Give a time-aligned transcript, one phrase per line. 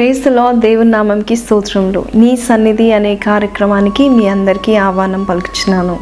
[0.00, 5.98] Praise దేవుని నామంకి స్తోత్రంలో నీ సన్నిధి అనే కార్యక్రమానికి మీ అందరికీ ఆహ్వానం పలుకుచున్నాను.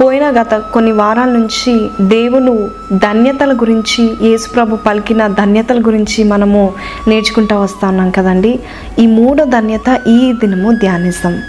[0.00, 6.72] పోయిన గత కొన్ని వారాల నుంచి దేవుడు ధన్యతల గురించి యేసుప్రభు పలికిన ధన్యతల గురించి మనము
[7.08, 8.60] నేర్చుకుంటూ వస్తున్నాం కదండి.
[8.98, 11.42] ఈ మూడో ధన్యత ఈ దినము ధ్యానిస్తాం.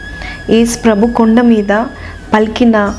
[0.50, 1.86] యేసుప్రభు కొండ మీద
[2.34, 2.94] పలికిన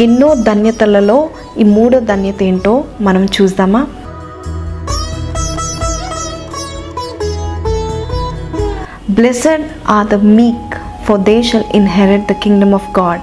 [0.00, 3.86] ఎన్నో ధన్యతలలో ఈ మూడో ధన్యత ఏంటో మనం చూద్దామా?
[9.20, 10.74] Blessed are the meek
[11.06, 13.20] for they shall inherit the kingdom of God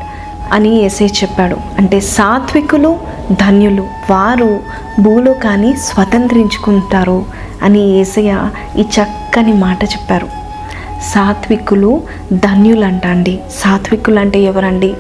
[0.53, 1.57] అని ఏసై చెప్పాడు.
[1.77, 2.99] అంటే సాత్వికులు
[3.31, 4.59] ధన్యులు వారు
[4.99, 7.25] భూలోకాన్ని స్వతంత్రించుకుంటారు
[7.63, 10.27] అని ఏసయ్య ఈ చక్కని మాట చెప్పారు.
[11.13, 12.01] సాత్వికులు
[12.33, 14.93] ధన్యులంట అండి సాత్వికులు అంటే ఎవరండి?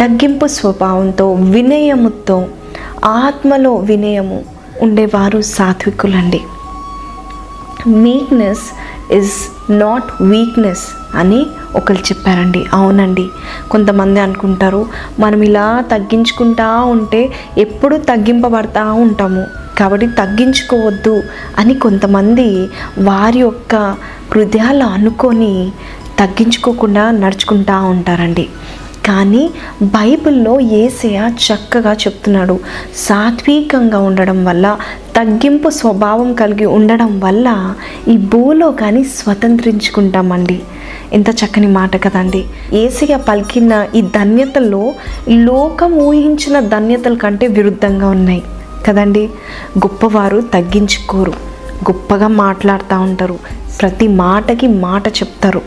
[0.00, 2.46] తగ్గింపు స్వభావంతో వినయముతో
[3.04, 4.44] ఆత్మలో వినయము
[4.80, 6.40] ఉండేవారు సాత్వికులండి.
[7.86, 8.66] మీక్నెస్
[9.12, 10.84] ఇస్ నాట్ వీక్నెస్
[11.14, 12.66] అని ఒకరు చెప్పారండి.
[12.72, 13.30] అవునండి.
[13.70, 14.86] కొంతమంది అనుకుంటారు
[15.20, 19.46] మనం ఇలా తగ్గించుకుంటా ఉంటే ఎప్పుడు తగ్గింపబడతా ఉంటాము.
[19.78, 21.22] కాబట్టి తగ్గించుకోవద్దు
[21.58, 23.74] అని కొంతమంది వారి యొక్క
[24.32, 25.72] హృదయాలు అనుకొని
[26.18, 28.48] తగ్గించుకోకుండా నడుచుకుంటా ఉంటారండి.
[29.06, 29.50] కానీ
[29.82, 32.60] బైబిల్లో ఏసయ చక్కగా చెప్తున్నాడు.
[32.96, 34.76] సాత్వికంగా ఉండడం వల్ల
[35.16, 37.74] తగ్గింపు స్వభావం కలిగి ఉండడం వల్ల
[38.08, 40.62] ఈ భూలోకాన్ని స్వతంత్రించుకుంటామండి.
[41.12, 42.44] ఎంత చక్కని మాట కదండి.
[42.72, 44.92] ఏసయ పలికిన ఈ ధన్యతల్లో
[45.28, 48.42] లోకం ఊహించిన ధన్యతల కంటే విరుద్ధంగా ఉన్నాయి
[48.86, 49.26] కదండి.
[49.78, 51.32] గొప్పవారు తగ్గించుకోరు.
[51.90, 53.38] గొప్పగా మాట్లాడుతూ ఉంటారు.
[53.80, 55.62] ప్రతి మాటకి మాట చెప్తారు.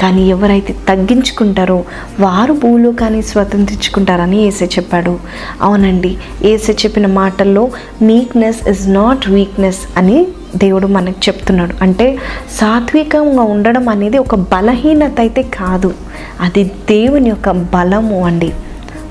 [0.00, 1.84] కానీ ఎవరైతే తగ్గించుకుంటారో
[2.20, 5.18] వారు భూలోకాన్ని స్వతంత్రించుకుంటారని ఏసే చెప్పాడు.
[5.62, 7.70] అవునండి ఏసే చెప్పిన మాటల్లో
[8.02, 10.26] మీక్నెస్ ఇస్ నాట్ వీక్నెస్ అని
[10.56, 11.74] దేవుడు మనకు చెప్తున్నాడు.
[11.82, 12.18] అంటే
[12.50, 15.94] సాత్వికంగా ఉండడం అనేది ఒక బలహీనత అయితే కాదు.
[16.40, 18.52] అది దేవుని యొక్క బలము అండి.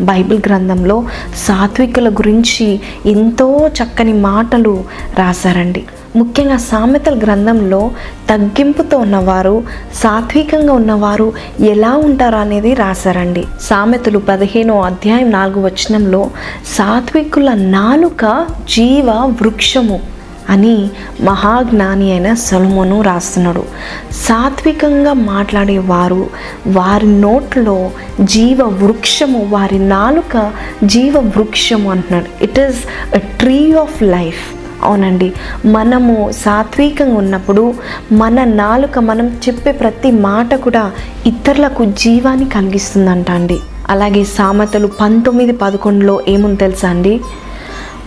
[0.01, 1.05] బైబిల్ గ్రంథంలో
[1.47, 4.83] సాత్వికుల గురించి ఎంతో చక్కని మాటలు
[5.17, 5.83] రాశారండి.
[6.17, 7.91] ముఖ్యంగా సామెతల గ్రంథంలో
[8.29, 9.63] తగ్గింపుతో ఉన్నవారు
[9.93, 13.45] సాత్వికంగా ఉన్నవారు ఎలా ఉంటారు అనేది రాశారండి.
[13.61, 16.29] సామెతలు పదిహేనో అధ్యాయం నాలుగు వచనంలో
[16.77, 19.09] సాత్వికుల నాలుక జీవ
[19.41, 19.99] వృక్షము
[20.49, 20.89] అని
[21.21, 23.63] మహాజ్ఞాని అయిన సొలమును రాస్తున్నాడు.
[24.11, 26.29] సాత్వికంగా మాట్లాడేవారు
[26.67, 27.91] వారి నోట్లో
[28.21, 30.51] జీవ వృక్షము వారి నాలుక
[30.83, 32.43] జీవ వృక్షము అంటున్నాడు.
[32.43, 32.81] It is
[33.15, 35.33] a tree of life అవునండి.
[35.65, 37.73] మనము సాత్వికంగా ఉన్నప్పుడు
[38.11, 40.91] మన నాలుక మనం చెప్పే ప్రతి మాట కూడా
[41.25, 43.59] ఇతరులకు జీవాన్ని కలిగిస్తుందంట అండి.
[43.89, 47.21] అలాగే సామెతలు పంతొమ్మిది పదకొండులో ఏముంది తెలుసా అండి?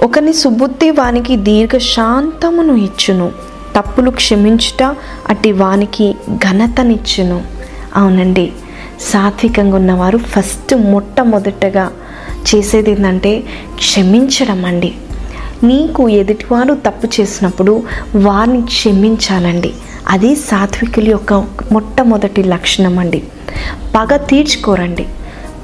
[0.02, 3.32] ఒకని సుబుద్ధి వానికి దీర్ఘ శాంతమును ఇచ్చును.
[3.76, 4.96] తప్పులు క్షమించుట
[5.28, 7.42] అట్టి వానికి ఘనతనిచ్చును.
[7.96, 8.52] అవునండి.
[9.00, 11.90] సాత్వికంగా ఉన్నవారు ఫస్ట్ మొట్టమొదటగా
[12.54, 13.42] చేసేది ఏంటంటే
[13.74, 14.94] క్షమించడం అండి.
[15.62, 17.82] నీకు ఎదుటివారు తప్పు చేసినప్పుడు
[18.16, 19.72] వారిని క్షమించాలండి.
[20.08, 21.34] అది సాత్వికుల యొక్క
[21.72, 23.22] మొట్టమొదటి లక్షణం అండి.
[23.94, 25.06] పగ తీర్చుకోరండి.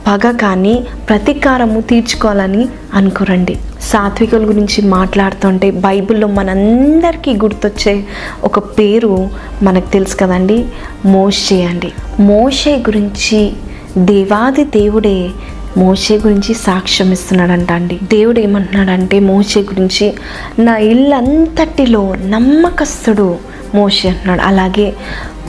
[0.06, 3.56] పగ కానీ ప్రతీకారము తీర్చుకోవాలని అనుకోరండి.
[3.80, 8.04] సాత్వికుల గురించి మాట్లాడుతుంటే బైబిల్లో మనందరికీ గుర్తొచ్చే
[8.44, 9.28] ఒక పేరు
[9.62, 10.65] మనకు తెలుసు కదండి?
[11.06, 11.92] మోషే అండి.
[12.21, 13.53] మోషే గురించి
[13.98, 15.30] దేవాది దేవుడే
[15.76, 18.00] మోషే గురించి సాక్ష్యం ఇస్తున్నాడంట అండి.
[18.02, 20.14] దేవుడు ఏమంటున్నాడంటే మోషే గురించి
[20.58, 23.38] నా ఇల్లంతటిలో నమ్మకస్తుడు
[23.74, 24.40] మోషే అంటున్నాడు.
[24.40, 24.94] అలాగే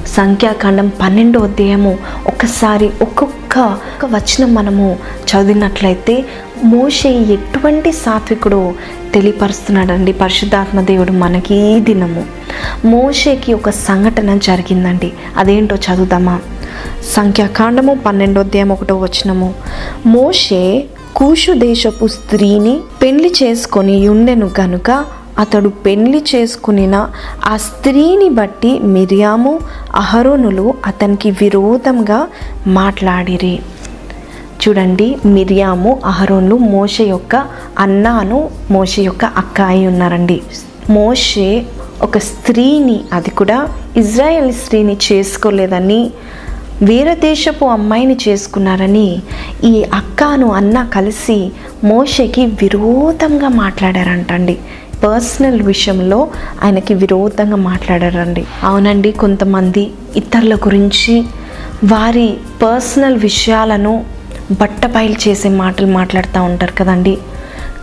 [0.08, 1.98] సంఖ్యాకాండం పన్నెండో అధ్యాయము
[2.28, 6.26] ఒకసారి ఒక్కొక్క ఒక వచనం మనము చదివినట్లయితే
[6.64, 8.74] మోషే ఎటువంటి సాత్వికుడు
[9.14, 10.12] తెలియపరుస్తున్నాడండి.
[10.12, 12.26] పరిశుద్ధాత్మ దేవుడు మనకి ఈ దినము.
[12.86, 15.14] మోషేకి ఒక సంఘటన జరిగిందండి.
[15.38, 16.40] అదేంటో చదువుదామా?
[17.14, 19.54] సంఖ్యాకాండము పన్నెండో ఒకటో వచనము.
[20.06, 20.86] మోషే
[21.16, 25.06] కూషు దేశపు స్త్రీని పెళ్ళి చేసుకొని ఉండెను కనుక
[25.40, 27.10] అతడు పెళ్ళి చేసుకునిన
[27.46, 29.60] ఆ స్త్రీని బట్టి మిరియాము
[29.96, 32.28] అహరోనులు అతనికి విరోధంగా
[32.68, 33.60] మాట్లాడిరి.
[34.62, 37.46] చూడండి మిరియాము అహరోన్లు మోషే యొక్క
[37.80, 40.42] అన్నాను మోషే యొక్క అక్క అయి ఉన్నారండి.
[40.90, 41.66] మోషే
[42.02, 46.12] ఒక స్త్రీని అది కూడా ఇజ్రాయెల్ స్త్రీని చేసుకోలేదని
[46.82, 49.20] వేరే దేశపు అమ్మాయిని చేసుకున్నారని
[49.64, 51.52] ఈ అక్కను అన్న కలిసి
[51.84, 54.58] మోషకి విరోధంగా మాట్లాడారంటండి.
[55.04, 56.28] పర్సనల్ విషయంలో
[56.64, 58.46] ఆయనకి విరోధంగా మాట్లాడారండి.
[58.64, 61.24] అవునండి కొంతమంది ఇతరుల గురించి
[61.84, 64.06] వారి పర్సనల్ విషయాలను
[64.52, 67.18] బట్టపైలు చేసే మాటలు మాట్లాడుతూ ఉంటారు కదండి.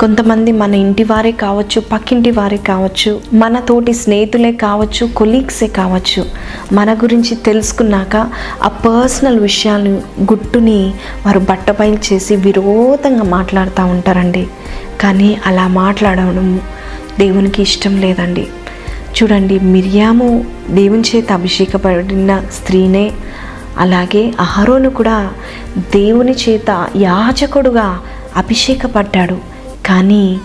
[0.00, 6.26] కొంతమంది మన ఇంటి వారే కావచ్చు పక్కింటి వారే కావచ్చు మన తోటి స్నేహితులే కావచ్చు కొలీగ్సే కావచ్చు.
[6.72, 8.16] మన గురించి తెలుసుకున్నాక
[8.62, 10.94] ఆ పర్సనల్ విషయాలు గుట్టుని
[11.26, 14.46] వారు బట్టపైలు చేసి విరోధంగా మాట్లాడుతూ ఉంటారండి.
[15.00, 16.60] కానీ అలా మాట్లాడడం
[17.18, 18.46] దేవునికి ఇష్టం లేదండి.
[19.22, 23.12] చూడండి మిరియాము దేవుని చేత అభిషేకపడిన స్త్రీనే
[23.78, 25.30] అలాగే అహరోను కూడా
[25.78, 28.00] దేవుని చేత యాచకుడుగా
[28.36, 29.53] అభిషేకపడ్డాడు.
[29.86, 30.38] కానీ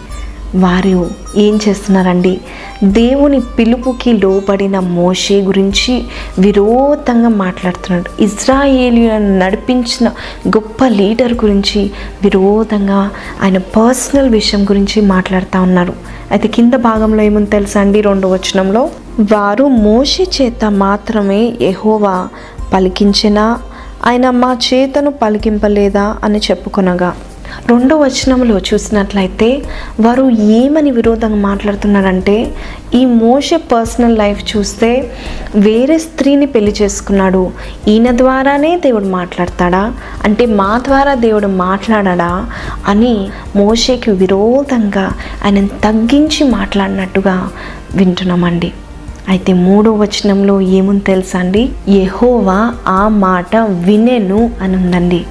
[0.56, 2.42] వారు ఏం చేస్తున్నారండి?
[2.84, 6.04] దేవుని పిలుపుకి లోబడిన మోషే గురించి
[6.40, 8.22] విరోధంగా మాట్లాడుతున్నాడు.
[8.24, 10.10] ఇజ్రాయేలీలను నడిపించిన
[10.48, 11.92] గొప్ప లీడర్ గురించి
[12.24, 13.10] విరోధంగా
[13.44, 15.94] ఆయన పర్సనల్ విషయం గురించి మాట్లాడుతూ ఉన్నారు.
[16.32, 18.02] అయితే కింద భాగంలో ఏముంది తెలుసా అండి?
[18.02, 18.90] రెండో వచనంలో
[19.20, 22.28] వారు మోషే చేత మాత్రమే ఎహోవా
[22.74, 23.60] పలికించినా
[24.06, 26.16] ఆయన మా చేతను పలికింపలేదా?
[26.24, 27.16] అని చెప్పుకొనగా
[27.70, 29.62] రెండో వచనంలో చూసినట్లయితే
[30.00, 32.54] వారు ఏమని విరోధంగా మాట్లాడుతున్నారంటే
[32.96, 35.12] ఈ మోష పర్సనల్ లైఫ్ చూస్తే
[35.56, 37.52] వేరే స్త్రీని పెళ్ళి చేసుకున్నాడు.
[37.88, 39.94] ఈయన ద్వారానే దేవుడు మాట్లాడతాడా?
[40.24, 42.52] అంటే మా ద్వారా దేవుడు మాట్లాడడా?
[42.88, 45.12] అని మోషేకి విరోధంగా
[45.46, 47.50] ఆయన తగ్గించి మాట్లాడినట్టుగా
[47.96, 48.74] వింటున్నామండి.
[49.28, 51.70] అయితే మూడో వచనంలో ఏముంది తెలుసా అండి?
[51.88, 55.26] ఎహోవా ఆ మాట వినెను అని ఉందండి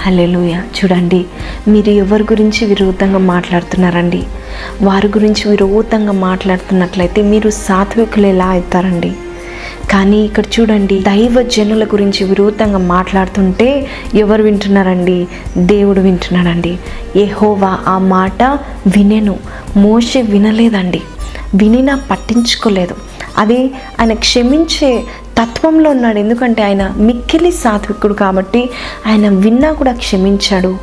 [0.00, 0.52] హల్లెలూయ.
[0.52, 1.24] చూడండి
[1.68, 4.22] మీరు ఎవరి గురించి విరోధంగా మాట్లాడుతున్నారండి?
[4.82, 9.12] వారి గురించి విరోధంగా మాట్లాడుతున్నట్లయితే మీరు సాత్వికులు ఎలా అవుతారండి?
[9.90, 15.28] కానీ ఇక్కడ చూడండి దైవ జనుల గురించి విరోధంగా మాట్లాడుతుంటే ఎవరు వింటున్నారండి?
[15.58, 16.78] దేవుడు వింటున్నాడండి.
[17.16, 18.42] ఏహోవా ఆ మాట
[18.96, 19.38] వినెను.
[19.76, 21.00] మోషే వినలేదండి.
[21.54, 22.94] వినినా పట్టించుకోలేదు.
[23.38, 23.70] అది
[24.00, 25.04] ఆయన క్షమించే
[25.38, 26.18] తత్వంలో ఉన్నాడు.
[26.18, 28.70] ఎందుకంటే ఆయన మిక్కిలి సాత్వికుడు కాబట్టి
[29.06, 30.78] ఆయన విన్నా కూడా క్షమించాడు.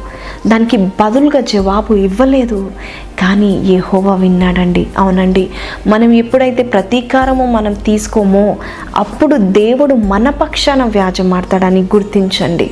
[0.48, 2.72] దానికి బదులుగా జవాబు ఇవ్వలేదు.
[3.20, 4.88] కానీ యెహోవా విన్నాడండి.
[4.98, 5.50] అవునండి.
[5.88, 8.58] మనం ఎప్పుడైతే ప్రతీకారము మనం తీసుకోమో
[8.96, 12.72] అప్పుడు దేవుడు మన పక్షాన వ్యాజమాడతాడని గుర్తించండి.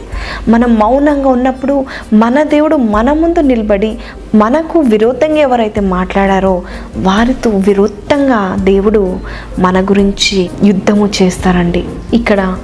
[0.49, 3.97] మనం మౌనంగా ఉన్నప్పుడు మన దేవుడు మన ముందు నిలబడి
[4.35, 6.61] మనకు విరోధంగా ఎవరైతే మాట్లాడారో
[6.97, 9.19] వారితో విరుద్ధంగా దేవుడు
[9.59, 11.83] మన గురించి యుద్ధము చేస్తారండి.
[12.13, 12.57] ఇక్కడ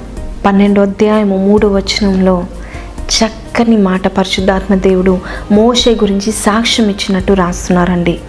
[0.46, 2.44] పన్నెండో అధ్యాయము మూడో వచనంలో
[3.52, 5.20] చక్కని మాట పరిశుద్ధాత్మ దేవుడు
[5.52, 8.20] మోషే గురించి సాక్ష్యం ఇచ్చినట్టు రాస్తున్నారండి.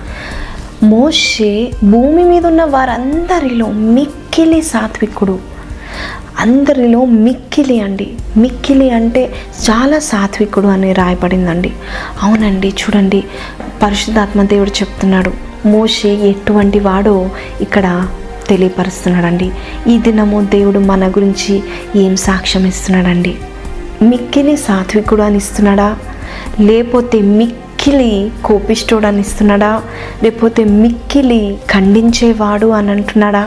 [0.83, 5.39] మోషే భూమి మీద ఉన్న వారందరిలో మిక్కిలి సాత్వికుడు.
[6.39, 8.13] అందరిలో మిక్కిలి అండి.
[8.37, 9.33] మిక్కిలి అంటే
[9.69, 11.73] చాలా సాత్వికుడు అని రాయబడిందండి.
[12.23, 13.23] అవునండి చూడండి.
[13.83, 15.31] పరిశుద్ధాత్మ దేవుడు చెప్తున్నాడు
[15.67, 17.29] మోషే ఎటువంటి వాడో
[17.61, 18.07] ఇక్కడ
[18.47, 19.51] తెలియపరుస్తున్నాడండి.
[19.87, 21.63] ఈ దినము దేవుడు మన గురించి
[21.95, 23.35] ఏం సాక్ష్యం ఇస్తున్నాడండి?
[24.01, 25.89] మిక్కిలి సాత్వికుడు అని ఇస్తున్నాడా
[26.59, 28.11] లేకపోతే మిక్కిలి
[28.45, 29.71] కోపిష్టోడు అని ఇస్తున్నాడా
[30.23, 33.43] లేకపోతే మిక్కిలి ఖండించేవాడు అని అంటున్నాడా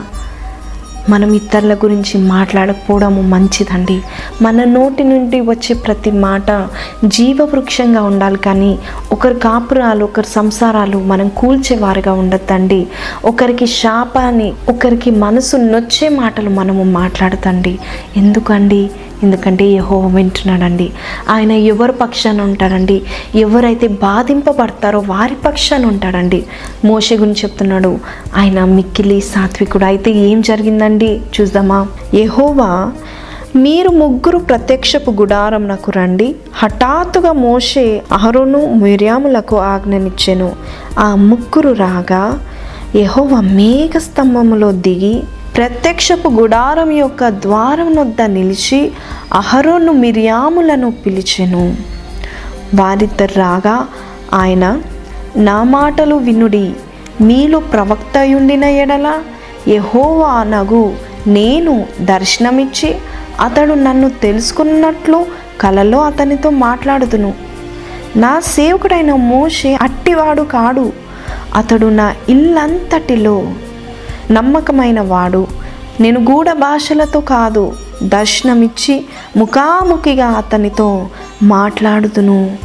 [1.09, 4.01] మనం ఇతరుల గురించి మాట్లాడకపోవడము మంచిదండి.
[4.43, 6.69] మన నోటి నుండి వచ్చే ప్రతి మాట
[7.05, 8.79] జీవవృక్షంగా ఉండాలి కానీ
[9.13, 12.87] ఒకరి కాపురాలు ఒకరి సంసారాలు మనం కూల్చేవారుగా ఉండద్దండి.
[13.25, 17.79] ఒకరికి శాపాన్ని ఒకరికి మనసు నొచ్చే మాటలు మనము మాట్లాడతండి.
[18.17, 18.91] ఎందుకండి?
[19.23, 20.93] ఎందుకంటే యహో వింటున్నాడండి.
[21.29, 23.03] ఆయన ఎవరి పక్షాన ఉంటాడండి?
[23.35, 26.45] ఎవరైతే బాధింపబడతారో వారి పక్షాన ఉంటాడండి.
[26.85, 27.99] మోషే గురించి చెప్తున్నాడు
[28.37, 29.85] ఆయన మిక్కిలి సాత్వికుడు.
[29.85, 30.96] అయితే ఏం జరిగిందండి?
[31.05, 31.87] చూద్దామా?
[32.15, 32.93] యహోవా
[33.57, 36.37] మీరు ముగ్గురు ప్రత్యక్షపు గుడారంనకు రండి.
[36.55, 40.53] హఠాత్తుగా మోషే అహరోను మిర్యాములకు ఆజ్ఞనిచ్చెను.
[40.99, 42.41] ఆ ముగ్గురు రాగా
[42.97, 45.23] యహోవ మేఘ స్తంభములో దిగి
[45.57, 48.93] ప్రత్యక్షపు గుడారం యొక్క ద్వారం వద్ద నిలిచి
[49.33, 51.76] అహరోను మిర్యాములను పిలిచెను.
[52.75, 53.87] వారిద్దరు రాగా
[54.35, 54.81] ఆయన
[55.37, 56.73] నా మాటలు వినుడి.
[57.21, 59.19] మీలో ప్రవక్తయుండిన ఎడల
[59.68, 60.92] యహోవా నగు
[61.26, 62.94] నేను దర్శనమిచ్చి
[63.40, 65.26] అతడు నన్ను తెలుసుకున్నట్లు
[65.61, 67.35] కలలో అతనితో మాట్లాడుతును
[68.16, 70.92] నా సేవకుడైన మోషే అట్టివాడు కాడు
[71.54, 73.52] అతడు నా ఇల్లంతటిలో
[74.30, 75.46] నమ్మకమైన వాడు.
[76.00, 79.04] నేను గూఢ భాషలతో కాదు దర్శనమిచ్చి
[79.37, 81.08] ముఖాముఖిగా అతనితో
[81.42, 82.56] మాట్లాడుతును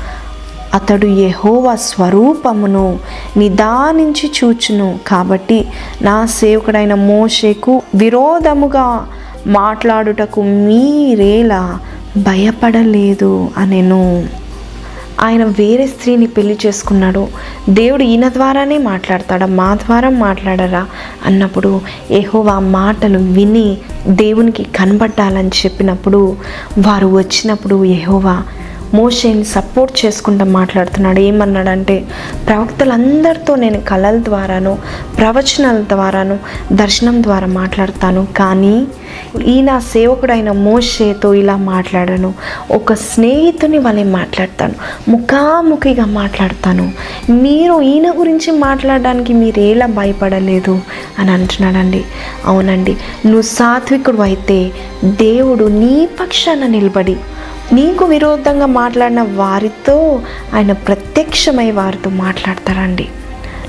[0.74, 3.00] అతడు యహోవ స్వరూపమును
[3.38, 5.00] నిదానించి చూచును.
[5.08, 5.68] కాబట్టి
[6.01, 9.08] నా సేవకుడైన మోషేకు విరోధముగా
[9.48, 11.80] మాట్లాడుటకు మీరేలా
[12.18, 14.28] భయపడలేదు అనెను.
[15.22, 17.28] ఆయన వేరే స్త్రీని పెళ్ళి చేసుకున్నాడు.
[17.70, 19.46] దేవుడు ఈయన ద్వారానే మాట్లాడతాడా?
[19.46, 20.86] మా ద్వారా మాట్లాడరా?
[21.25, 26.36] అన్నప్పుడు ఏహోవా మాటలు విని దేవునికి కనబడ్డాలని చెప్పినప్పుడు
[26.78, 28.42] వారు వచ్చినప్పుడు ఏహోవా
[28.94, 31.20] మోషేని సపోర్ట్ చేసుకుంటూ మాట్లాడుతున్నాడు.
[31.20, 32.06] ఏమన్నాడంటే
[32.48, 34.78] ప్రవక్తలందరితో నేను కళల ద్వారాను
[35.18, 36.40] ప్రవచనాల ద్వారాను
[36.74, 38.28] దర్శనం ద్వారా మాట్లాడతాను.
[38.38, 38.88] కానీ
[39.46, 42.34] ఈ నా సేవకుడైన మోషేతో ఇలా మాట్లాడాను.
[42.72, 44.74] ఒక స్నేహితుని వలె మాట్లాడతాను.
[45.10, 46.92] ముఖాముఖిగా మాట్లాడతాను.
[47.30, 50.80] మీరు ఈయన గురించి మాట్లాడడానికి మీరు ఎలా భయపడలేదు?
[51.20, 52.04] అని అంటున్నాడండి.
[52.46, 52.98] అవునండి.
[53.26, 54.72] నువ్వు సాత్వికుడు అయితే
[55.06, 57.18] దేవుడు నీ పక్షాన నిలబడి
[57.74, 60.22] నీకు విరోధంగా మాట్లాడిన వారితో
[60.54, 63.08] ఆయన ప్రత్యక్షమై వారితో మాట్లాడతారండి.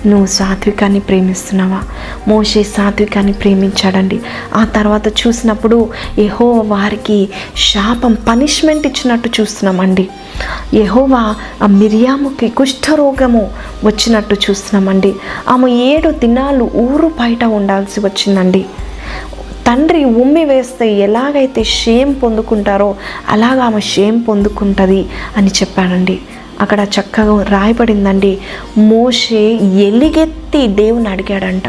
[0.06, 1.82] నువ్వు సాత్వికాన్ని ప్రేమిస్తున్నావా?
[2.28, 4.20] మోషే సాత్వికాన్ని ప్రేమించాడండి.
[4.54, 10.08] ఆ తర్వాత చూసినప్పుడు యహో వారికి శాపం పనిష్మెంట్ ఇచ్చినట్టు చూస్తున్నామండి.
[10.74, 13.50] యహోవా ఆ మిరియాముకి కుష్ఠరోగము
[13.84, 15.14] వచ్చినట్టు చూస్తున్నామండి.
[15.48, 18.64] ఆమె ఏడు దినాలు ఊరు బయట ఉండాల్సి వచ్చిందండి.
[19.66, 22.94] తండ్రి ఉమ్మి వేస్తే ఎలాగైతే షేమ్ పొందుకుంటారో
[23.28, 26.20] అలాగ ఆమె షేమ్ పొందుకుంటుంది అని చెప్పానండి.
[26.60, 28.38] అక్కడ చక్కగా రాయబడిందండి.
[28.78, 29.40] మోషే
[29.88, 31.62] ఎలిగెత్తి దేవుని అడిగాడంట.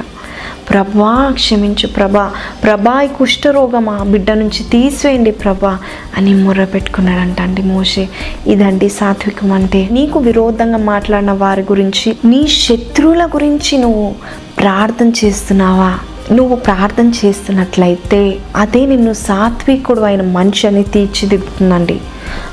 [0.70, 2.32] ప్రభా క్షమించు ప్రభా.
[2.64, 5.78] ప్రభా ఈ కుష్ఠరోగం ఆ బిడ్డ నుంచి తీసివేయండి ప్రభా
[6.18, 8.10] అని ముర్ర పెట్టుకున్నాడంట అండి మోషే.
[8.48, 14.16] ఇదండి సాత్వికం అంటే నీకు విరోధంగా మాట్లాడిన వారి గురించి నీ శత్రువుల గురించి నువ్వు
[14.60, 16.00] ప్రార్థన చేస్తున్నావా?
[16.32, 22.02] నువ్వు ప్రార్థన చేస్తున్నట్లయితే అదే నిన్ను సాత్వికుడు అయిన మనిషి అని తీర్చిదిద్దుతుందండి.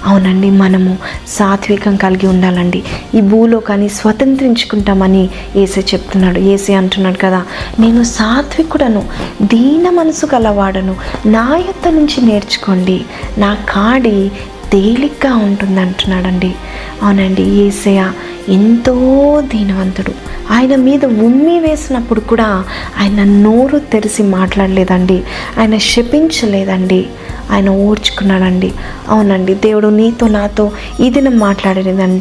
[0.07, 0.99] అవునండి మనము
[1.29, 2.83] సాత్వికం కలిగి ఉండాలండి.
[3.15, 6.39] ఈ భూలోకాన్ని స్వతంత్రించుకుంటామని ఏసే చెప్తున్నాడు.
[6.39, 7.43] ఏసే అంటున్నాడు కదా
[7.81, 9.03] నేను సాత్వికుడను
[9.43, 10.97] దీన మనసు గలవాడను
[11.27, 13.05] నా యొక్క నుంచి నేర్చుకోండి.
[13.39, 14.31] నా కాడి
[14.73, 16.55] తేలిగ్గా ఉంటుంది అంటున్నాడండి
[17.03, 18.11] అవునండి ఏసయ
[18.51, 18.95] ఎంతో
[19.41, 20.13] దీనవంతుడు.
[20.51, 22.65] ఆయన మీద ఉమ్మి వేసినప్పుడు కూడా
[23.01, 25.23] ఆయన నోరు తెరిచి మాట్లాడలేదండి.
[25.59, 27.07] ఆయన శపించలేదండి.
[27.51, 28.73] ఆయన ఓర్చుకున్నాడండి.
[29.09, 32.21] అవునండి దేవుడు నీతో నాతో ఈ దినం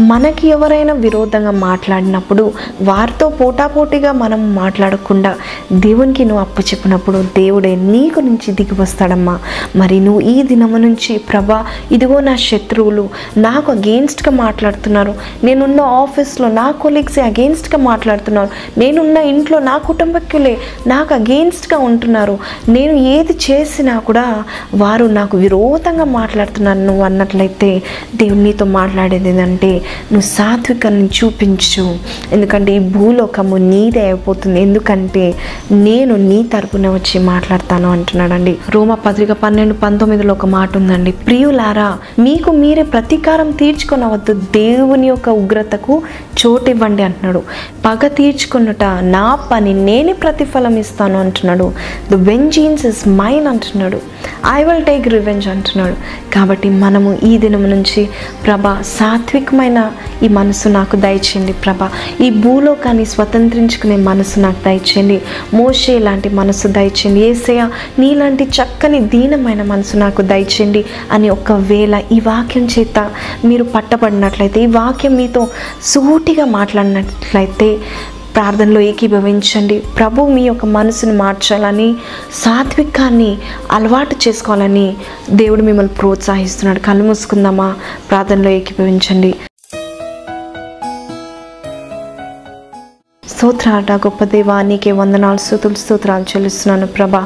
[0.00, 2.52] మనకి ఎవరైనా విరోధంగా మాట్లాడినప్పుడు
[2.82, 5.34] వారితో పోటాపోటీగా మనం మాట్లాడకుండా
[5.72, 9.38] దేవునికి నువ్వు అప్పు చెప్పినప్పుడు దేవుడే నీకు నుంచి దిగి వస్తాడమ్మా.
[9.76, 15.14] మరి నువ్వు ఈ దినము నుంచి ప్రభా ఇదిగో నా శత్రువులు నాకు అగేన్స్ట్గా మాట్లాడుతున్నారు.
[15.44, 18.48] నేను నేనున్న ఆఫీస్లో నా కొలీగ్సే అగెయిన్స్ట్గా మాట్లాడుతున్నారు.
[18.78, 20.56] నేనున్న ఇంట్లో నా కుటుంబకులే
[20.86, 22.38] నాకు అగెయిన్స్ట్గా ఉంటున్నారు.
[22.68, 24.44] నేను ఏది చేసినా కూడా
[24.74, 27.82] వారు నాకు విరోధంగా మాట్లాడుతున్నాను నువ్వు అన్నట్లయితే
[28.16, 29.70] దేవుడు నీతో మాట్లాడేది ఏంటంటే
[30.12, 31.96] నువ్వు సాత్వికాన్ని చూపించు.
[32.32, 34.62] ఎందుకంటే ఈ భూలోకము నీదే అయిపోతుంది.
[34.62, 35.34] ఎందుకంటే
[35.72, 38.56] నేను నీ తరపున వచ్చి మాట్లాడతాను అంటున్నాడండి.
[38.70, 41.12] రోమ పత్రిక పన్నెండు పంతొమ్మిదిలో ఒక మాట ఉందండి.
[41.12, 44.32] ప్రియులారా మీకు మీరే ప్రతీకారం తీర్చుకొనవద్దు.
[44.32, 46.02] దేవుని యొక్క ఉగ్రతకు
[46.40, 47.42] చోటివ్వండి అంటున్నాడు.
[47.84, 48.84] పగ తీర్చుకున్నట
[49.16, 51.66] నా పని నేనే ప్రతిఫలం ఇస్తాను అంటున్నాడు.
[52.12, 54.00] ద వెంజీన్స్ ఇస్ మైన్ అంటున్నాడు.
[54.52, 55.96] ఐ విల్ టేక్ రివెంజ్ అంటున్నాడు.
[56.34, 58.08] కాబట్టి మనము ఈ దినం నుంచి
[58.46, 58.62] ప్రభ
[58.98, 59.80] సాత్వికమైన
[60.22, 61.90] ఈ మనసు నాకు దయచేయండి ప్రభా.
[62.20, 65.22] ఈ భూలోకాన్ని స్వతంత్రించుకునే మనసు నాకు దయచేయండి.
[65.54, 67.20] మోషే లాంటి మనసు దయచేయండి.
[67.20, 67.62] ఏసయ
[67.98, 72.98] నీలాంటి చక్కని దీనమైన మనసు నాకు దయచేయండి అని ఒకవేళ ఈ వాక్యం చేత
[73.44, 75.48] మీరు పట్టబడినట్లయితే ఈ వాక్యం మీతో
[75.82, 77.68] సూటిగా మాట్లాడినట్లయితే
[78.34, 79.76] ప్రార్థనలో ఏకీభవించండి.
[79.98, 81.88] ప్రభు మీ యొక్క మనసును మార్చాలని
[82.44, 83.38] సాత్వికాన్ని
[83.70, 84.86] అలవాటు చేసుకోవాలని
[85.30, 86.80] దేవుడు మిమ్మల్ని ప్రోత్సహిస్తున్నాడు.
[86.80, 87.74] కళ్ళు మూసుకుందామా?
[88.10, 89.34] ప్రార్థనలో ఏకీభవించండి.
[93.44, 97.20] స్తోత్రాట గొప్ప దేవా నీకే వందనాలు స్థుతులు స్తోత్రాలు చెల్లిస్తున్నాను ప్రభా.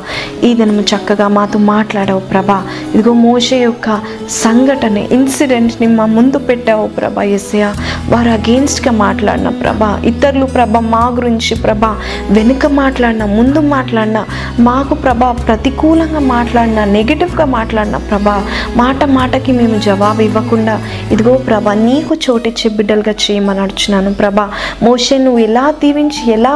[0.44, 2.56] ఈ దినము చక్కగా మాతో మాట్లాడావు ప్రభా.
[2.94, 3.88] ఇదిగో మోషే యొక్క
[4.37, 7.68] సంఘటన ఇన్సిడెంట్ని మా ముందు పెట్టావు ప్రభా ఎస్య
[8.08, 9.90] వారు అగేన్స్ట్గా మాట్లాడిన ప్రభా.
[10.04, 11.92] ఇతరులు ప్రభ మా గురించి ప్రభా
[12.38, 14.22] వెనుక మాట్లాడిన ముందు మాట్లాడిన
[14.68, 18.37] మాకు ప్రభా ప్రతికూలంగా మాట్లాడిన నెగిటివ్గా మాట్లాడిన ప్రభా.
[18.82, 20.76] మాట మాటకి మేము జవాబు ఇవ్వకుండా
[21.12, 24.48] ఇదిగో ప్రభా నీకు చోటిచ్చే బిడ్డలుగా చేయమని అడుచున్నాను ప్రభా.
[24.88, 26.52] మోషే నువ్వు ఎలా దీవించి గురించి ఎలా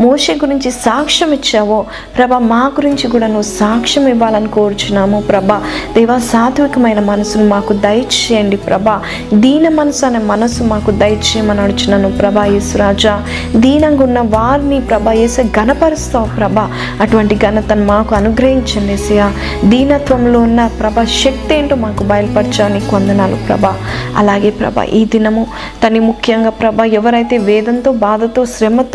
[0.00, 1.76] మోషే గురించి సాక్ష్యం ఇచ్చావో
[2.14, 5.58] ప్రభా మా గురించి కూడా నువ్వు సాక్ష్యం ఇవ్వాలని కోరుచున్నాము ప్రభా.
[5.94, 8.94] దేవా సాత్వికమైన మనసును మాకు దయచేయండి ప్రభా.
[9.34, 13.14] దీన మనసు అనే మనసు మాకు దయచేయమని అడుచున్నాను ప్రభా యేసురాజా.
[13.64, 16.66] దీనంగా ఉన్న వారిని ప్రభా ఏసే ఘనపరుస్తావు ప్రభా.
[17.00, 19.30] అటువంటి ఘనతను మాకు అనుగ్రహించండి ఏసయ్య
[19.74, 23.72] దీనత్వంలో ఉన్న ప్రభా శక్తి ఏంటో మాకు బయలుపరచాలని కొందనాలు ప్రభా.
[24.16, 25.46] అలాగే ప్రభ ఈ దినము
[25.84, 28.86] తని ముఖ్యంగా ప్రభా ఎవరైతే వేదంతో బాధతో శ్రమతో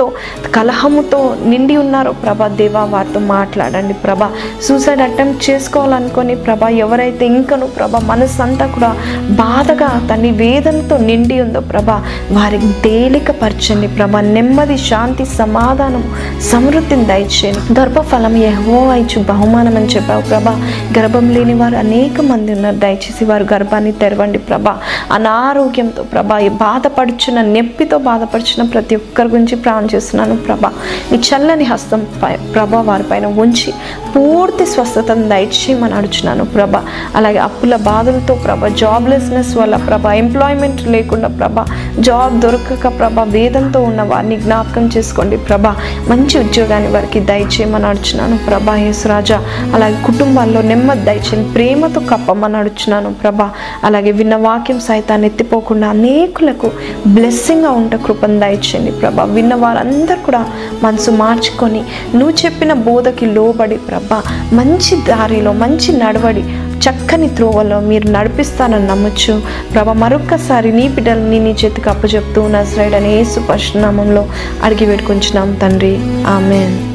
[0.56, 4.30] కలహముతో నిండి ఉన్నారో ప్రభా దేవా వారితో మాట్లాడండి ప్రభా.
[4.64, 8.96] సూసైడ్ అటెంప్ట్ చేసుకోవాలనుకొని ప్రభా ఎవరైతే ఇంకను ప్రభా మనసంతా అంతా కూడా
[9.30, 14.22] బాధగా తన వేదనతో నిండి ఉందో ప్రభా వారికి తేలికపరచండి ప్రభా.
[14.22, 16.04] నెమ్మది శాంతి సమాధానం
[16.52, 17.80] సమృద్ధిని దయచేయండి.
[17.80, 20.62] గర్భఫలం యహో ఇచ్చు బహుమానం అని చెప్పావు ప్రభా.
[21.00, 22.76] గర్భం లేని వారు అనేక మంది ఉన్నారు.
[22.76, 24.78] దయచేసి వారు గర్భాన్ని తెరవండి ప్రభా.
[25.12, 30.70] అనారోగ్యంతో ప్రభా బాధపడుచున్న నొప్పితో బాధపడుచున్న ప్రతి ఒక్కరి గురించి ప్రాణం చేస్తున్నాను ప్రభా.
[31.12, 33.70] నీ చల్లని హస్తం పై ప్రభా వారిపైన ఉంచి
[34.16, 36.82] పూర్తి స్వస్థతను దయచేయమని అడుచున్నాను ప్రభా.
[37.16, 41.64] అలాగే అప్పుల బాధలతో ప్రభ జాబ్లెస్నెస్ వల్ల ప్రభ ఎంప్లాయ్మెంట్ లేకుండా ప్రభా
[42.00, 45.76] జాబ్ దొరకక ప్రభా వేదంతో ఉన్న వారిని జ్ఞాపకం చేసుకోండి ప్రభా.
[46.10, 49.40] మంచి ఉద్యోగాన్ని వారికి దయచేయమని అడుచున్నాను ప్రభా యేసురాజా
[49.76, 53.50] అలాగే కుటుంబాల్లో నెమ్మది దయచేయండి ప్రేమతో కప్పమని అడుచున్నాను ప్రభా.
[53.84, 56.72] అలాగే విన్న వాక్యం సైతాన్ని ఎత్తిపోకుండా అనేకులకు
[57.08, 59.24] బ్లెస్సింగ్గా ఉంట కృపను దయచేయండి ప్రభా.
[59.24, 60.42] విన్న వారందరూ కూడా
[60.84, 61.82] మనసు మార్చుకొని
[62.16, 64.22] నువ్వు చెప్పిన బోధకి లోబడి ప్రభ
[64.56, 66.44] మంచి దారిలో మంచి నడవడి
[66.86, 69.36] చక్కని త్రోవలో మీరు నడిపిస్తానని నమ్మొచ్చు
[69.74, 74.26] ప్రభ మరొక్కసారి నీ బిడ్డల్ని నీ చేతికి అప్పచెప్తూ నజరైడని యేసు పశునామంలో
[74.64, 75.96] అడిగి పెట్టుకుంటున్నాం తండ్రి.
[76.28, 76.93] ఆమెన్.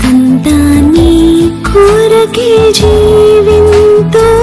[0.00, 0.56] బ్రతుకంతా
[0.92, 1.10] నీ
[1.68, 4.37] కొరకే జీవింతును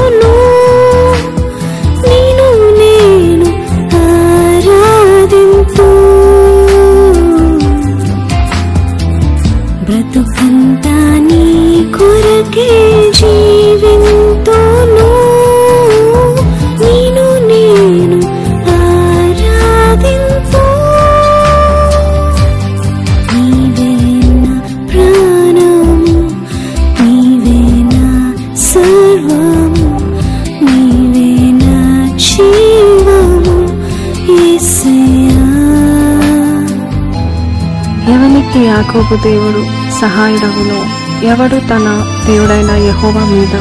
[38.96, 39.62] యాకోబు దేవుడు
[40.02, 40.78] సహాయుడవును
[41.26, 43.56] ఎవడు తన దేవుడైన యెహోవా మీద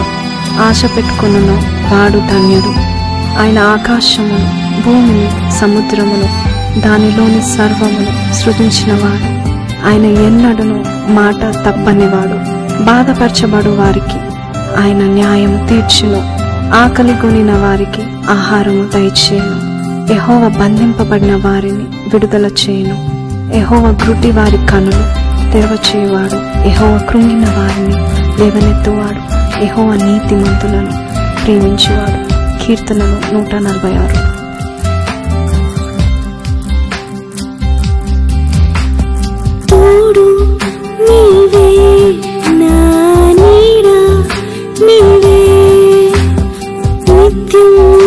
[0.68, 1.56] ఆశ పెట్టుకును
[1.94, 2.72] వాడు ధన్యుడు.
[3.40, 4.48] ఆయన ఆకాశమును
[4.82, 6.28] భూమిని సముద్రమును
[6.80, 9.28] దానిలోని సర్వమును సృజించినవాడు.
[9.88, 12.38] ఆయన ఎన్నడను మాట తప్పనివాడు
[12.84, 14.18] బాధపరచబడు వారికి.
[14.82, 16.22] ఆయన న్యాయం తీర్చును
[16.74, 19.58] ఆకలి కొనిన వారికి ఆహారము దయచేయను.
[20.12, 23.14] ఎహోవ బంధింపబడిన వారిని విడుదల చేయను.
[23.54, 27.96] ఎహోవ గ్రుటి వారి కనులు తెరవచేవాడు యెహోవ కృంగిన వారిని
[28.40, 29.20] లేవనెత్తువాడు.
[29.62, 30.92] యెహోవ నీతిమంతులను
[31.44, 32.34] ప్రేమించేవాడు.
[32.66, 34.34] కీర్తనలు నూట నలభై ఆరు
[39.68, 40.24] తోడు
[47.54, 48.03] you.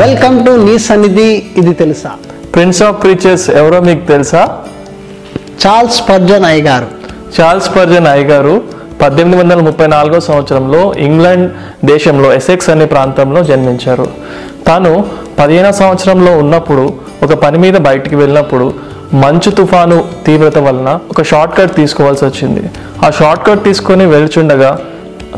[0.00, 1.26] వెల్కమ్ టు నీ సన్నిధి
[1.60, 2.10] ఇది తెలుసా?
[2.54, 4.40] ప్రిన్స్ ఆఫ్ ప్రీచర్స్ ఎవరో మీకు తెలుసా?
[5.62, 6.88] చార్ల్స్ పర్జన్ అయ్య గారు
[7.36, 8.54] చార్ల్స్ పర్జన్ ఐ గారు
[9.02, 11.46] పద్దెనిమిది వందల ముప్పై నాలుగో సంవత్సరంలో ఇంగ్లాండ్
[11.84, 14.06] దేశంలో ఎసెక్స్ అనే ప్రాంతంలో జన్మించారు.
[14.68, 14.92] తాను
[15.38, 16.84] పదిహేనవ సంవత్సరంలో ఉన్నప్పుడు
[17.22, 18.66] ఒక పని మీద బయటికి వెళ్ళినప్పుడు
[19.24, 22.64] మంచు తుఫాను తీవ్రత వలన ఒక షార్ట్ కట్ తీసుకోవాల్సి వచ్చింది.
[23.06, 24.72] ఆ షార్ట్ కట్ తీసుకొని వెళ్చుండగా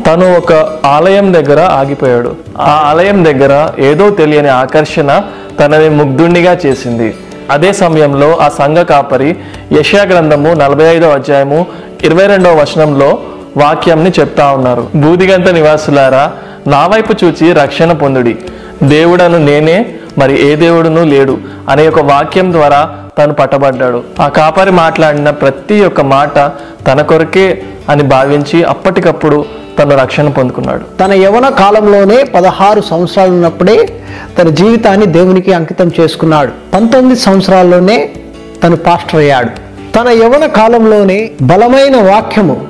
[0.07, 0.53] తను ఒక
[0.85, 2.35] ఆలయం దగ్గర ఆగిపోయాడు.
[2.59, 5.21] ఆ ఆలయం దగ్గర ఏదో తెలియని ఆకర్షణ
[5.59, 7.15] తనని ముగ్ధుణ్ణిగా చేసింది.
[7.51, 9.35] అదే సమయంలో ఆ సంఘ కాపరి
[9.71, 11.65] యశా గ్రంథము నలభై ఐదో అధ్యాయము
[12.03, 13.19] ఇరవై రెండవ వచనంలో
[13.57, 14.87] వాక్యంని చెప్తా ఉన్నారు.
[14.95, 16.31] బూదిగంత నివాసులారా
[16.67, 18.35] నా వైపు చూచి రక్షణ పొందుడి.
[18.83, 19.85] దేవుడను నేనే
[20.17, 21.37] మరి ఏ దేవుడును లేడు
[21.69, 24.03] అనే ఒక వాక్యం ద్వారా తను పట్టబడ్డాడు.
[24.19, 26.39] ఆ కాపరి మాట్లాడిన ప్రతి ఒక్క మాట
[26.87, 29.45] తన కొరకే అని భావించి అప్పటికప్పుడు
[29.79, 30.97] తను రక్షణ పొందుకున్నాడు.
[30.97, 33.89] తన యవన కాలంలోనే పదహారు సంవత్సరాలు ఉన్నప్పుడే
[34.39, 36.51] తన జీవితాన్ని దేవునికి అంకితం చేసుకున్నాడు.
[36.73, 38.09] పంతొమ్మిది సంవత్సరాల్లోనే
[38.63, 39.49] తను పాస్టర్ అయ్యాడు.
[39.93, 42.67] తన యవన కాలంలోనే బలమైన వాక్యము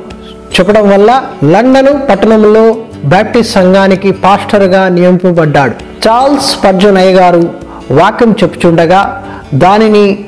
[0.53, 5.75] చెప్పడం వల్ల లండన్ పట్టణంలో బ్యాప్టిస్ట్ సంఘానికి పాస్టర్గా నియమింపబడ్డాడు.
[6.07, 7.49] చార్ల్స్ పర్జన్ గారు
[7.91, 10.25] వాక్యం చెప్పుచుండగా దానిని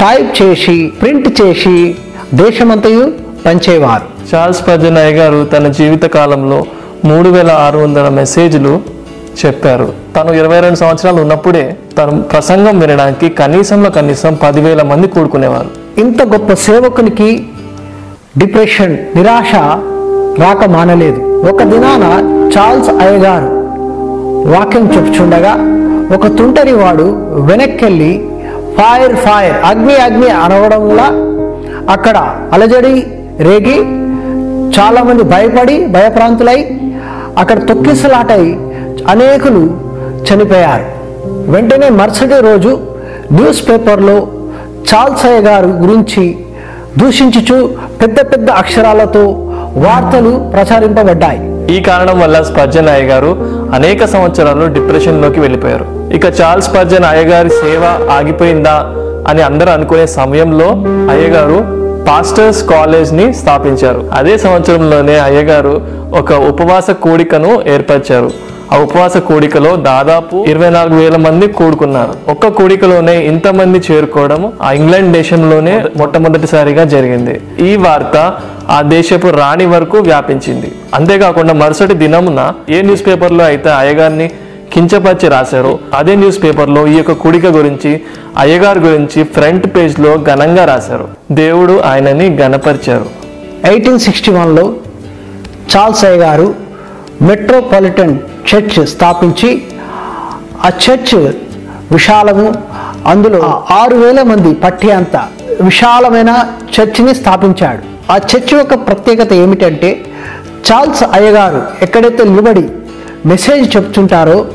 [0.00, 1.94] టైప్ చేసి ప్రింట్ చేసి
[2.34, 4.34] దేశమంతయు పంచేవారు.
[4.34, 6.64] చార్ల్స్ పర్జనయ్య గారు తన జీవిత కాలంలో
[7.04, 8.80] మూడు వేల ఆరు వందల మెసేజ్లు
[9.46, 9.92] చెప్పారు.
[10.16, 16.00] తను ఇరవై రెండు సంవత్సరాలు ఉన్నప్పుడే తను ప్రసంగం వినడానికి కనీసంలో కనీసం పదివేల మంది కూడుకునేవారు.
[16.00, 17.46] ఇంత గొప్ప సేవకునికి
[18.38, 19.54] డిప్రెషన్ నిరాశ
[20.40, 21.48] రాక మానలేదు.
[21.50, 22.04] ఒక దినాన
[22.56, 23.68] చార్ల్స్ అయ్యగారు
[24.56, 25.54] వాక్యం చెప్పుచుండగా
[26.14, 28.28] ఒక తుంటరి వాడు వెనక్కెళ్ళి
[28.78, 31.00] ఫైర్ ఫైర్ అగ్ని అగ్ని అనవడం వల్ల
[31.90, 33.06] అక్కడ అలజడి
[33.46, 33.76] రేగి
[34.76, 36.58] చాలామంది భయపడి భయప్రాంతులై
[37.38, 38.44] అక్కడ తొక్కిసలాటై
[39.12, 39.62] అనేకులు
[40.28, 40.86] చనిపోయారు.
[41.52, 42.72] వెంటనే మరుసటి రోజు
[43.32, 44.16] న్యూస్ పేపర్లో
[44.88, 46.24] చార్ల్స్ గారు గురించి
[46.98, 47.58] దూషించుచు
[48.02, 49.24] పెద్ద పెద్ద అక్షరాలతో
[49.84, 51.40] వార్తలు ప్రచారింపబడ్డాయి.
[51.76, 53.32] ఈ కారణం వల్ల స్పర్జన్ అయ్య గారు
[53.74, 55.86] అనేక సంవత్సరాలు డిప్రెషన్లోకి వెళ్ళిపోయారు.
[56.16, 57.84] ఇక చార్ల్స్ స్పర్జన్ అయ్యగారి సేవ
[58.18, 58.76] ఆగిపోయిందా
[59.30, 60.68] అని అందరూ అనుకునే సమయంలో
[61.14, 61.58] అయ్యగారు
[62.08, 64.10] పాస్టర్స్ కాలేజ్ని స్థాపించారు.
[64.18, 65.74] అదే సంవత్సరంలోనే అయ్యగారు
[66.20, 68.30] ఒక ఉపవాస కూడికను ఏర్పరిచారు.
[68.72, 72.30] ఆ ఉపవాస కూడికలో దాదాపు ఇరవై నాలుగు వేల మంది కూడుకున్నారు.
[72.30, 77.40] ఒక్క కూడికలోనే ఇంతమంది చేరుకోవడం ఆ ఇంగ్లాండ్ దేశంలోనే మొట్టమొదటిసారిగా జరిగింది.
[77.68, 78.16] ఈ వార్త
[78.70, 80.72] ఆ దేశపు రాణి వరకు వ్యాపించింది.
[80.94, 84.30] అంతేకాకుండా మరుసటి దినమున ఏ న్యూస్ పేపర్లో అయితే అయ్యగారిని
[84.72, 85.78] కించపరిచి రాశారు.
[85.94, 88.00] అదే న్యూస్ పేపర్లో ఈ యొక్క కుడిక గురించి
[88.38, 91.08] అయ్యగారి గురించి ఫ్రంట్ పేజ్లో ఘనంగా రాశారు.
[91.32, 93.06] దేవుడు ఆయనని ఘనపరిచారు.
[93.64, 94.74] ఎయిటీన్ సిక్స్టీ వన్లో
[95.76, 96.54] చార్ల్స్ అయ్యగారు
[97.22, 98.18] మెట్రోపాలిటన్
[98.50, 99.62] చర్చ్ స్థాపించి
[100.64, 101.32] ఆ చర్చ్
[101.92, 102.54] విశాలము
[103.06, 105.16] అందులో ఆరు వేల మంది పట్టే అంత
[105.60, 106.30] విశాలమైన
[106.74, 108.12] చర్చిని స్థాపించాడు.
[108.12, 109.90] ఆ చర్చ్ యొక్క ప్రత్యేకత ఏమిటంటే
[110.68, 112.64] చార్ల్స్ అయ్యగారు ఎక్కడైతే నిలబడి
[113.26, 114.46] మెసేజ్ చెప్తుంటారో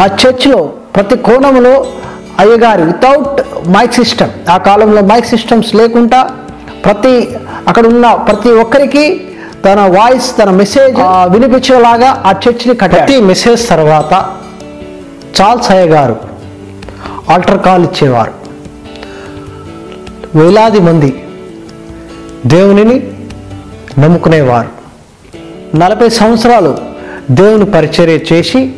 [0.00, 0.64] ఆ చర్చ్లో
[0.96, 1.86] ప్రతి కోణంలో
[2.38, 6.30] అయ్యగారు వితౌట్ మైక్ సిస్టమ్ ఆ కాలంలో మైక్ సిస్టమ్స్ లేకుండా
[6.84, 7.36] ప్రతి
[7.68, 9.28] అక్కడ ఉన్న ప్రతి ఒక్కరికి
[9.64, 10.96] తన వాయిస్ తన మెసేజ్
[11.28, 14.12] వినిపించేలాగా ఆ చర్చిని కట్టి మెసేజ్ తర్వాత
[15.40, 16.16] చార్ల్స్ అయ్య గారు
[17.30, 18.32] ఆల్టర్ కాల్ ఇచ్చేవారు.
[20.34, 21.24] వేలాది మంది
[22.46, 23.10] దేవునిని
[23.98, 24.68] నమ్ముకునేవారు.
[25.76, 26.78] నలభై సంవత్సరాలు
[27.30, 28.74] దేవుని పరిచర్య చేసి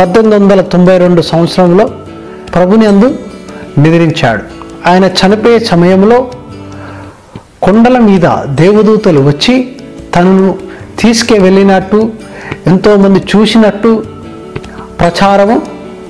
[0.00, 1.84] పద్దెనిమిది వందల తొంభై రెండు సంవత్సరంలో
[2.54, 3.08] ప్రభుని అందు
[3.78, 4.42] నిద్రించాడు.
[4.88, 6.18] ఆయన చనిపోయే సమయంలో
[7.62, 8.26] కొండల మీద
[8.60, 9.54] దేవదూతలు వచ్చి
[10.14, 10.58] తనను
[11.00, 11.98] తీసుకు వెళ్ళినట్టు
[12.66, 14.04] ఎంతోమంది చూసినట్టు
[15.00, 15.62] ప్రచారము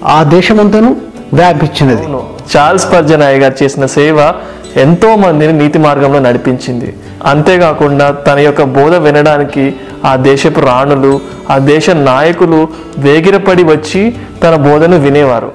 [0.04, 0.96] ఆ దేశమంతను
[1.34, 2.04] వ్యాపించినది.
[2.52, 4.32] చార్ల్స్ పర్జన్ గారు చేసిన సేవ
[4.76, 6.96] ఎంతో మందిని నీతి మార్గంలో నడిపించింది.
[7.24, 14.98] అంతేకాకుండా తన యొక్క బోధ వినడానికి ఆ దేశపు రాణులు ఆ దేశ నాయకులు వేగిరపడి వచ్చి తన బోధను
[14.98, 15.52] వినేవారు.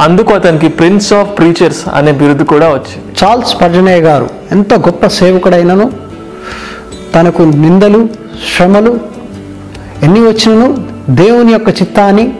[0.00, 3.24] అందుకు అతనికి ప్రిన్స్ ఆఫ్ ప్రీచర్స్ అనే బిరుదు కూడా వచ్చింది.
[3.24, 5.92] చార్ల్స్ పర్జనయ్య గారు ఎంత గొప్ప సేవకుడైనను
[7.14, 8.08] తనకు నిందలు
[8.56, 9.00] శ్రమలు
[10.02, 12.32] ఎన్ని వచ్చినను దేవుని యొక్క చిత్తాన్ని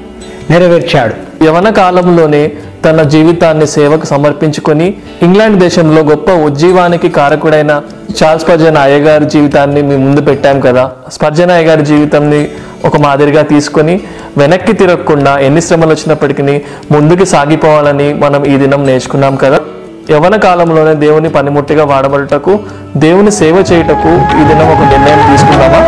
[0.50, 1.44] నెరవేర్చాడు.
[1.44, 2.52] యవన కాలంలోనే
[2.84, 4.86] తన జీవితాన్ని సేవకు సమర్పించుకొని
[5.22, 7.72] ఇంగ్లాండ్ దేశంలో గొప్ప ఉజ్జీవానికి కారకుడైన
[8.20, 10.84] చార్ల్స్ స్పర్జన్ అయ్యగారి జీవితాన్ని మీ ముందు పెట్టాం కదా.
[11.12, 12.40] స్పర్జన్ అయ్యగారి జీవితాన్ని
[12.84, 13.94] ఒక మాదిరిగా తీసుకొని
[14.38, 16.42] వెనక్కి తిరగకుండా ఎన్ని శ్రమలు వచ్చినప్పటికీ
[16.92, 19.60] ముందుకు సాగిపోవాలని మనం ఈ దినం నేర్చుకున్నాం కదా.
[20.10, 22.54] యవన కాలంలోనే దేవుని పనిముట్టిగా వాడబడటకు
[22.96, 25.80] దేవుని సేవ చేయుటకు ఈ దినం ఒక నిర్ణయం తీసుకున్నామా